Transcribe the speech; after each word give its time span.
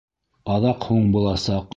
Аҙаҡ 0.53 0.87
һуң 0.93 1.11
буласаҡ! 1.17 1.69